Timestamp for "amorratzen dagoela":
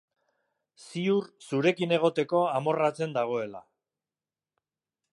2.61-3.63